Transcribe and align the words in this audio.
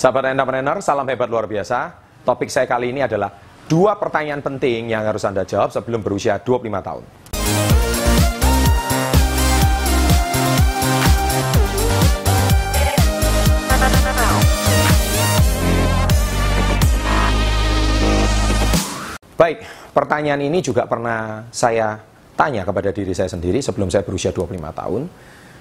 Sahabat 0.00 0.32
entrepreneur, 0.32 0.80
salam 0.80 1.04
hebat 1.12 1.28
luar 1.28 1.44
biasa. 1.44 1.92
Topik 2.24 2.48
saya 2.48 2.64
kali 2.64 2.88
ini 2.88 3.04
adalah 3.04 3.36
dua 3.68 4.00
pertanyaan 4.00 4.40
penting 4.40 4.88
yang 4.88 5.04
harus 5.04 5.20
Anda 5.28 5.44
jawab 5.44 5.76
sebelum 5.76 6.00
berusia 6.00 6.40
25 6.40 6.72
tahun. 6.80 7.04
Baik, 19.36 19.58
pertanyaan 19.92 20.40
ini 20.40 20.64
juga 20.64 20.88
pernah 20.88 21.44
saya 21.52 22.00
tanya 22.40 22.64
kepada 22.64 22.88
diri 22.88 23.12
saya 23.12 23.28
sendiri 23.28 23.60
sebelum 23.60 23.92
saya 23.92 24.00
berusia 24.00 24.32
25 24.32 24.48
tahun. 24.64 25.02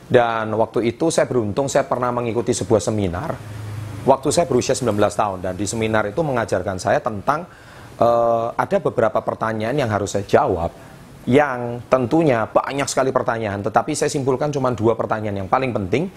Dan 0.07 0.55
waktu 0.55 0.95
itu 0.95 1.11
saya 1.11 1.27
beruntung 1.27 1.67
saya 1.67 1.83
pernah 1.83 2.15
mengikuti 2.15 2.55
sebuah 2.55 2.79
seminar 2.79 3.59
waktu 4.07 4.29
saya 4.31 4.45
berusia 4.47 4.75
19 4.75 4.95
tahun 4.95 5.37
dan 5.43 5.53
di 5.55 5.65
seminar 5.67 6.07
itu 6.07 6.19
mengajarkan 6.23 6.77
saya 6.79 6.99
tentang 7.03 7.47
uh, 7.99 8.53
ada 8.55 8.77
beberapa 8.79 9.19
pertanyaan 9.23 9.75
yang 9.75 9.89
harus 9.91 10.15
saya 10.15 10.27
jawab 10.27 10.71
yang 11.27 11.83
tentunya 11.91 12.47
banyak 12.47 12.87
sekali 12.87 13.11
pertanyaan 13.11 13.59
tetapi 13.59 13.91
saya 13.93 14.07
simpulkan 14.07 14.49
cuma 14.49 14.71
dua 14.71 14.95
pertanyaan 14.95 15.45
yang 15.45 15.49
paling 15.51 15.75
penting 15.75 16.07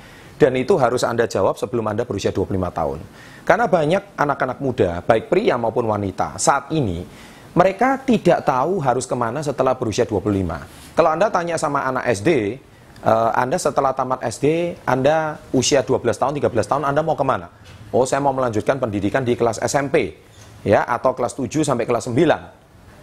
dan 0.43 0.59
itu 0.59 0.75
harus 0.75 1.07
Anda 1.07 1.31
jawab 1.31 1.55
sebelum 1.55 1.87
Anda 1.87 2.03
berusia 2.03 2.35
25 2.35 2.51
tahun. 2.51 2.99
Karena 3.47 3.71
banyak 3.71 4.19
anak-anak 4.19 4.59
muda, 4.59 4.99
baik 5.07 5.31
pria 5.31 5.55
maupun 5.55 5.87
wanita, 5.87 6.35
saat 6.35 6.67
ini 6.75 7.07
mereka 7.53 8.01
tidak 8.03 8.43
tahu 8.43 8.81
harus 8.83 9.05
ke 9.07 9.15
mana 9.15 9.45
setelah 9.45 9.79
berusia 9.79 10.03
25. 10.03 10.99
Kalau 10.99 11.11
Anda 11.15 11.29
tanya 11.29 11.61
sama 11.61 11.85
anak 11.85 12.11
SD, 12.11 12.59
uh, 13.05 13.31
Anda 13.35 13.59
setelah 13.59 13.93
tamat 13.93 14.23
SD, 14.27 14.79
Anda 14.87 15.39
usia 15.53 15.83
12 15.83 16.03
tahun, 16.17 16.33
13 16.39 16.51
tahun, 16.71 16.83
Anda 16.87 17.03
mau 17.03 17.19
ke 17.19 17.27
mana? 17.27 17.51
Oh, 17.93 18.09
saya 18.09 18.25
mau 18.25 18.33
melanjutkan 18.33 18.81
pendidikan 18.81 19.21
di 19.21 19.37
kelas 19.37 19.61
SMP, 19.61 20.17
ya, 20.65 20.87
atau 20.87 21.13
kelas 21.13 21.37
7 21.37 21.67
sampai 21.67 21.85
kelas 21.85 22.09
9. 22.09 22.17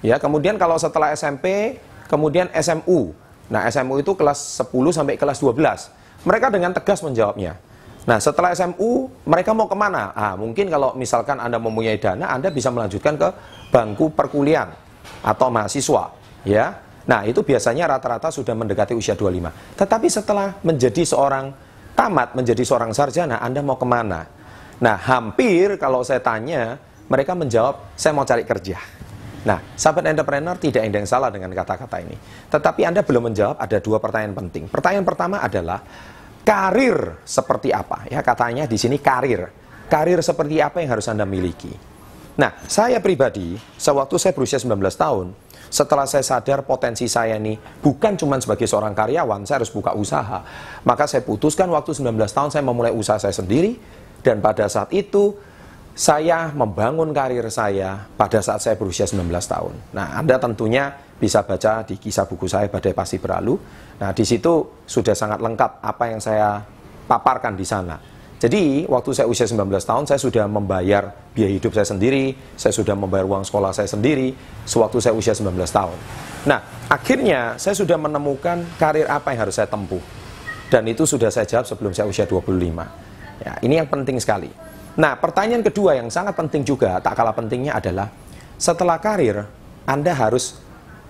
Ya, 0.02 0.16
kemudian 0.18 0.56
kalau 0.58 0.80
setelah 0.80 1.14
SMP, 1.14 1.78
kemudian 2.10 2.50
SMU. 2.56 3.14
Nah, 3.52 3.68
SMU 3.70 4.02
itu 4.02 4.16
kelas 4.16 4.64
10 4.66 4.96
sampai 4.96 5.20
kelas 5.20 5.44
12. 5.44 5.92
Mereka 6.26 6.48
dengan 6.50 6.72
tegas 6.74 7.04
menjawabnya. 7.06 7.60
Nah, 8.08 8.18
setelah 8.18 8.56
SMU, 8.56 9.12
mereka 9.28 9.54
mau 9.54 9.70
ke 9.70 9.78
mana? 9.78 10.16
Ah, 10.18 10.34
mungkin 10.34 10.72
kalau 10.72 10.98
misalkan 10.98 11.38
Anda 11.38 11.62
mempunyai 11.62 12.00
dana, 12.02 12.32
Anda 12.34 12.50
bisa 12.50 12.74
melanjutkan 12.74 13.20
ke 13.20 13.30
bangku 13.70 14.10
perkuliahan 14.18 14.72
atau 15.22 15.54
mahasiswa, 15.54 16.10
ya. 16.48 16.80
Nah, 17.10 17.26
itu 17.26 17.42
biasanya 17.42 17.90
rata-rata 17.90 18.30
sudah 18.30 18.54
mendekati 18.54 18.94
usia 18.94 19.18
25. 19.18 19.50
Tetapi 19.74 20.08
setelah 20.14 20.62
menjadi 20.62 21.02
seorang 21.02 21.50
tamat, 21.98 22.38
menjadi 22.38 22.62
seorang 22.62 22.94
sarjana, 22.94 23.42
Anda 23.42 23.66
mau 23.66 23.82
ke 23.82 23.88
mana? 23.90 24.30
Nah, 24.78 24.96
hampir 24.96 25.82
kalau 25.82 26.06
saya 26.06 26.22
tanya, 26.22 26.78
mereka 27.10 27.34
menjawab, 27.34 27.98
saya 27.98 28.14
mau 28.14 28.30
cari 28.30 28.46
kerja. 28.46 28.78
Nah, 29.40 29.58
sahabat 29.74 30.06
entrepreneur 30.06 30.54
tidak 30.62 30.86
ada 30.86 30.98
yang 31.02 31.10
salah 31.10 31.34
dengan 31.34 31.50
kata-kata 31.50 31.98
ini. 31.98 32.14
Tetapi 32.54 32.82
Anda 32.86 33.02
belum 33.02 33.34
menjawab 33.34 33.58
ada 33.58 33.78
dua 33.82 33.98
pertanyaan 33.98 34.38
penting. 34.38 34.70
Pertanyaan 34.70 35.08
pertama 35.08 35.42
adalah, 35.42 35.82
karir 36.46 37.26
seperti 37.26 37.74
apa? 37.74 38.06
Ya, 38.06 38.22
katanya 38.22 38.70
di 38.70 38.78
sini 38.78 39.02
karir. 39.02 39.50
Karir 39.90 40.22
seperti 40.22 40.62
apa 40.62 40.78
yang 40.86 40.94
harus 40.94 41.10
Anda 41.10 41.26
miliki? 41.26 41.74
Nah, 42.40 42.56
saya 42.72 43.04
pribadi, 43.04 43.60
sewaktu 43.76 44.16
saya 44.16 44.32
berusia 44.32 44.56
19 44.56 44.80
tahun, 44.96 45.36
setelah 45.68 46.08
saya 46.08 46.24
sadar 46.24 46.64
potensi 46.64 47.04
saya 47.12 47.36
ini 47.36 47.60
bukan 47.84 48.16
cuma 48.16 48.40
sebagai 48.40 48.64
seorang 48.64 48.96
karyawan, 48.96 49.44
saya 49.44 49.60
harus 49.60 49.68
buka 49.68 49.92
usaha. 49.92 50.40
Maka 50.88 51.04
saya 51.04 51.20
putuskan 51.28 51.68
waktu 51.68 51.92
19 51.92 52.16
tahun 52.16 52.50
saya 52.50 52.64
memulai 52.64 52.96
usaha 52.96 53.20
saya 53.20 53.36
sendiri 53.36 53.76
dan 54.24 54.40
pada 54.40 54.72
saat 54.72 54.88
itu 54.96 55.36
saya 56.00 56.48
membangun 56.56 57.12
karir 57.12 57.44
saya 57.52 58.08
pada 58.16 58.40
saat 58.40 58.64
saya 58.64 58.80
berusia 58.80 59.04
19 59.04 59.28
tahun. 59.28 59.76
Nah, 59.92 60.16
Anda 60.16 60.40
tentunya 60.40 60.96
bisa 61.20 61.44
baca 61.44 61.84
di 61.84 62.00
kisah 62.00 62.24
buku 62.24 62.48
saya 62.48 62.72
Badai 62.72 62.96
Pasti 62.96 63.20
Berlalu. 63.20 63.60
Nah, 64.00 64.16
di 64.16 64.24
situ 64.24 64.80
sudah 64.88 65.12
sangat 65.12 65.44
lengkap 65.44 65.84
apa 65.84 66.04
yang 66.08 66.24
saya 66.24 66.64
paparkan 67.04 67.60
di 67.60 67.68
sana. 67.68 68.00
Jadi, 68.40 68.88
waktu 68.88 69.12
saya 69.12 69.28
usia 69.28 69.44
19 69.44 69.68
tahun, 69.84 70.08
saya 70.08 70.16
sudah 70.16 70.48
membayar 70.48 71.12
biaya 71.36 71.52
hidup 71.60 71.76
saya 71.76 71.84
sendiri, 71.84 72.32
saya 72.56 72.72
sudah 72.72 72.96
membayar 72.96 73.28
uang 73.28 73.44
sekolah 73.44 73.76
saya 73.76 73.92
sendiri, 73.92 74.32
sewaktu 74.64 75.04
saya 75.04 75.12
usia 75.12 75.36
19 75.36 75.60
tahun. 75.68 76.00
Nah, 76.48 76.88
akhirnya 76.88 77.60
saya 77.60 77.76
sudah 77.76 78.00
menemukan 78.00 78.64
karir 78.80 79.12
apa 79.12 79.36
yang 79.36 79.44
harus 79.44 79.60
saya 79.60 79.68
tempuh. 79.68 80.00
Dan 80.72 80.88
itu 80.88 81.04
sudah 81.04 81.28
saya 81.28 81.44
jawab 81.52 81.68
sebelum 81.68 81.92
saya 81.92 82.08
usia 82.08 82.24
25. 82.24 82.88
Ya, 83.44 83.60
ini 83.60 83.76
yang 83.76 83.92
penting 83.92 84.16
sekali. 84.24 84.48
Nah, 84.96 85.20
pertanyaan 85.20 85.60
kedua 85.60 86.00
yang 86.00 86.08
sangat 86.08 86.40
penting 86.40 86.64
juga, 86.64 87.04
tak 87.04 87.20
kalah 87.20 87.36
pentingnya 87.36 87.76
adalah, 87.76 88.08
setelah 88.56 89.04
karir, 89.04 89.44
Anda 89.84 90.16
harus, 90.16 90.56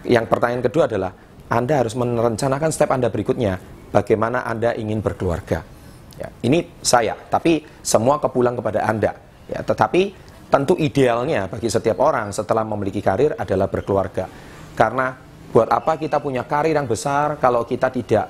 yang 0.01 0.25
pertanyaan 0.25 0.65
kedua 0.65 0.89
adalah, 0.89 1.13
Anda 1.45 1.85
harus 1.85 1.93
merencanakan 1.93 2.73
step 2.73 2.89
Anda 2.89 3.13
berikutnya, 3.13 3.61
bagaimana 3.93 4.49
Anda 4.49 4.73
ingin 4.73 5.05
berkeluarga. 5.05 5.77
Ya, 6.19 6.27
ini 6.43 6.67
saya, 6.83 7.15
tapi 7.31 7.63
semua 7.79 8.19
kepulang 8.19 8.59
kepada 8.59 8.83
Anda. 8.83 9.15
Ya, 9.47 9.63
tetapi 9.63 10.11
tentu 10.51 10.75
idealnya 10.75 11.47
bagi 11.47 11.71
setiap 11.71 12.03
orang 12.03 12.35
setelah 12.35 12.67
memiliki 12.67 12.99
karir 12.99 13.39
adalah 13.39 13.71
berkeluarga. 13.71 14.27
Karena 14.75 15.15
buat 15.49 15.71
apa 15.71 15.95
kita 15.95 16.19
punya 16.19 16.43
karir 16.43 16.75
yang 16.75 16.91
besar 16.91 17.39
kalau 17.39 17.63
kita 17.63 17.87
tidak 17.87 18.25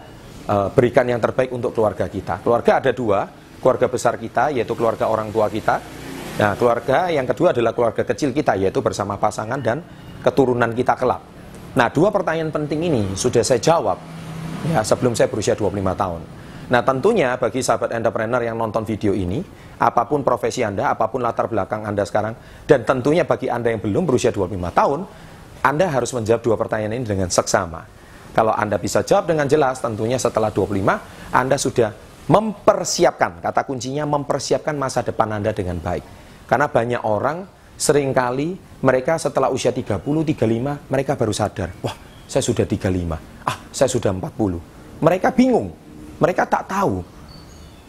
uh, 0.45 0.69
berikan 0.69 1.09
yang 1.09 1.17
terbaik 1.17 1.49
untuk 1.49 1.73
keluarga 1.73 2.05
kita. 2.05 2.45
Keluarga 2.45 2.77
ada 2.77 2.91
dua, 2.93 3.25
keluarga 3.57 3.89
besar 3.89 4.21
kita 4.21 4.53
yaitu 4.53 4.77
keluarga 4.77 5.09
orang 5.09 5.33
tua 5.33 5.49
kita. 5.49 5.81
Nah, 6.39 6.55
keluarga 6.55 7.11
yang 7.11 7.27
kedua 7.27 7.51
adalah 7.51 7.75
keluarga 7.75 8.07
kecil 8.07 8.31
kita 8.31 8.55
yaitu 8.55 8.79
bersama 8.79 9.19
pasangan 9.19 9.59
dan 9.59 9.83
keturunan 10.23 10.71
kita 10.71 10.95
kelak. 10.95 11.19
Nah, 11.75 11.91
dua 11.91 12.09
pertanyaan 12.09 12.49
penting 12.53 12.87
ini 12.87 13.01
sudah 13.17 13.43
saya 13.43 13.59
jawab 13.59 13.99
ya 14.71 14.79
sebelum 14.83 15.13
saya 15.15 15.27
berusia 15.27 15.53
25 15.55 15.75
tahun. 15.95 16.21
Nah 16.69 16.85
tentunya 16.85 17.33
bagi 17.33 17.65
sahabat 17.65 17.97
entrepreneur 17.97 18.45
yang 18.45 18.53
nonton 18.53 18.85
video 18.85 19.09
ini, 19.09 19.41
apa 19.81 20.05
pun 20.05 20.21
profesi 20.21 20.61
Anda, 20.61 20.93
apa 20.93 21.09
pun 21.09 21.25
latar 21.25 21.49
belakang 21.49 21.81
Anda 21.81 22.05
sekarang, 22.05 22.37
dan 22.69 22.85
tentunya 22.85 23.25
bagi 23.25 23.49
Anda 23.49 23.73
yang 23.73 23.81
belum 23.81 24.05
berusia 24.05 24.29
25 24.29 24.53
tahun, 24.69 24.99
Anda 25.65 25.89
harus 25.89 26.13
menjawab 26.13 26.41
dua 26.45 26.55
pertanyaan 26.61 27.01
ini 27.01 27.05
dengan 27.09 27.29
seksama. 27.33 27.81
Kalau 28.37 28.53
Anda 28.53 28.77
bisa 28.77 29.01
jawab 29.01 29.25
dengan 29.25 29.49
jelas, 29.49 29.81
tentunya 29.81 30.21
setelah 30.21 30.53
25, 30.53 31.33
Anda 31.33 31.57
sudah 31.57 31.89
mempersiapkan, 32.29 33.41
kata 33.41 33.65
kuncinya 33.65 34.05
mempersiapkan 34.05 34.77
masa 34.77 35.01
depan 35.01 35.33
Anda 35.33 35.49
dengan 35.49 35.81
baik. 35.81 36.05
Karena 36.45 36.69
banyak 36.69 37.01
orang 37.01 37.49
sering 37.73 38.13
kali 38.13 38.53
mereka 38.85 39.17
setelah 39.17 39.49
usia 39.49 39.73
30, 39.73 40.05
35, 40.05 40.85
mereka 40.93 41.17
baru 41.17 41.33
sadar, 41.33 41.73
wah 41.81 41.97
saya 42.29 42.45
sudah 42.45 42.69
35, 42.69 43.17
ah 43.49 43.57
saya 43.73 43.89
sudah 43.89 44.13
40. 44.13 45.01
Mereka 45.01 45.33
bingung, 45.33 45.73
mereka 46.19 46.43
tak 46.45 46.67
tahu. 46.69 47.01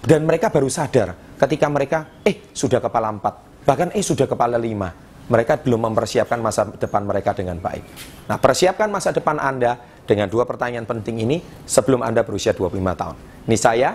Dan 0.01 0.25
mereka 0.25 0.49
baru 0.49 0.73
sadar 0.73 1.13
ketika 1.37 1.67
mereka, 1.69 1.99
eh 2.25 2.49
sudah 2.57 2.81
kepala 2.81 3.13
empat, 3.13 3.65
bahkan 3.69 3.93
eh 3.93 4.01
sudah 4.01 4.25
kepala 4.25 4.57
lima. 4.57 4.89
Mereka 5.31 5.63
belum 5.63 5.87
mempersiapkan 5.93 6.43
masa 6.43 6.67
depan 6.75 7.07
mereka 7.07 7.31
dengan 7.31 7.63
baik. 7.63 7.85
Nah, 8.27 8.35
persiapkan 8.43 8.91
masa 8.91 9.15
depan 9.15 9.39
Anda 9.39 9.79
dengan 10.03 10.27
dua 10.27 10.43
pertanyaan 10.43 10.83
penting 10.91 11.23
ini 11.23 11.39
sebelum 11.63 12.03
Anda 12.03 12.27
berusia 12.27 12.51
25 12.51 12.75
tahun. 12.99 13.17
Ini 13.47 13.55
saya, 13.55 13.95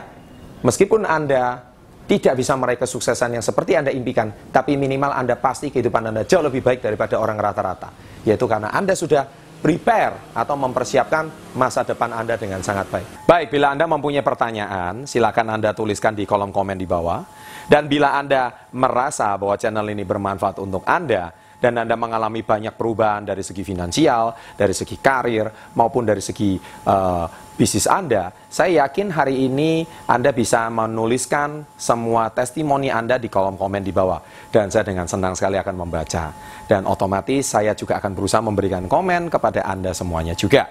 meskipun 0.63 1.03
Anda 1.03 1.59
tidak 2.07 2.39
bisa 2.39 2.55
meraih 2.55 2.79
kesuksesan 2.79 3.35
yang 3.35 3.43
seperti 3.43 3.75
Anda 3.75 3.91
impikan, 3.91 4.31
tapi 4.53 4.79
minimal 4.79 5.11
Anda 5.11 5.35
pasti 5.35 5.73
kehidupan 5.73 6.07
Anda 6.07 6.23
jauh 6.23 6.45
lebih 6.45 6.63
baik 6.63 6.79
daripada 6.79 7.19
orang 7.19 7.35
rata-rata. 7.35 7.91
Yaitu 8.23 8.47
karena 8.47 8.71
Anda 8.71 8.95
sudah 8.95 9.27
prepare 9.63 10.35
atau 10.35 10.55
mempersiapkan 10.59 11.55
masa 11.57 11.81
depan 11.85 12.11
Anda 12.11 12.35
dengan 12.35 12.61
sangat 12.61 12.89
baik. 12.91 13.07
Baik, 13.25 13.47
bila 13.53 13.73
Anda 13.73 13.85
mempunyai 13.89 14.25
pertanyaan, 14.25 15.07
silakan 15.07 15.59
Anda 15.59 15.71
tuliskan 15.71 16.13
di 16.13 16.27
kolom 16.27 16.53
komen 16.53 16.77
di 16.77 16.87
bawah. 16.87 17.21
Dan 17.65 17.89
bila 17.89 18.13
Anda 18.17 18.69
merasa 18.77 19.33
bahwa 19.35 19.57
channel 19.57 19.89
ini 19.89 20.05
bermanfaat 20.05 20.61
untuk 20.61 20.85
Anda, 20.85 21.33
dan 21.59 21.81
Anda 21.81 21.95
mengalami 21.95 22.43
banyak 22.43 22.75
perubahan 22.75 23.25
dari 23.25 23.41
segi 23.41 23.63
finansial, 23.63 24.35
dari 24.55 24.75
segi 24.75 24.99
karir, 24.99 25.47
maupun 25.75 26.03
dari 26.05 26.21
segi 26.21 26.59
uh, 26.87 27.25
bisnis 27.55 27.87
Anda, 27.87 28.29
saya 28.51 28.85
yakin 28.85 29.15
hari 29.15 29.47
ini 29.47 29.87
Anda 30.05 30.35
bisa 30.35 30.67
menuliskan 30.67 31.63
semua 31.79 32.27
testimoni 32.29 32.91
Anda 32.91 33.15
di 33.15 33.31
kolom 33.31 33.55
komen 33.55 33.81
di 33.81 33.95
bawah. 33.95 34.19
Dan 34.51 34.67
saya 34.67 34.83
dengan 34.83 35.07
senang 35.07 35.33
sekali 35.33 35.55
akan 35.55 35.75
membaca. 35.75 36.35
Dan 36.67 36.83
otomatis 36.85 37.47
saya 37.47 37.71
juga 37.71 37.97
akan 38.03 38.11
berusaha 38.11 38.43
memberikan 38.43 38.85
komen 38.91 39.31
kepada 39.31 39.63
Anda 39.63 39.95
semuanya 39.95 40.35
juga. 40.35 40.67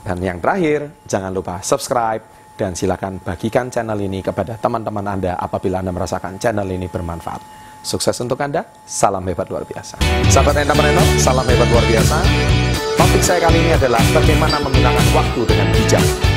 Dan 0.00 0.22
yang 0.24 0.40
terakhir, 0.40 1.04
jangan 1.04 1.34
lupa 1.34 1.60
subscribe 1.60 2.24
dan 2.56 2.72
silakan 2.72 3.20
bagikan 3.20 3.68
channel 3.68 3.98
ini 4.00 4.24
kepada 4.24 4.56
teman-teman 4.56 5.04
Anda 5.04 5.36
apabila 5.36 5.84
Anda 5.84 5.92
merasakan 5.92 6.40
channel 6.40 6.68
ini 6.70 6.88
bermanfaat. 6.88 7.69
Sukses 7.80 8.12
untuk 8.20 8.36
Anda, 8.44 8.68
salam 8.84 9.24
hebat 9.24 9.48
luar 9.48 9.64
biasa. 9.64 9.96
Sahabat 10.28 10.60
entrepreneur, 10.60 11.06
salam 11.16 11.48
hebat 11.48 11.68
luar 11.72 11.84
biasa. 11.88 12.16
Topik 13.00 13.22
saya 13.24 13.40
kali 13.48 13.56
ini 13.56 13.72
adalah 13.72 14.04
bagaimana 14.12 14.60
menggunakan 14.60 15.06
waktu 15.16 15.40
dengan 15.48 15.68
bijak. 15.72 16.29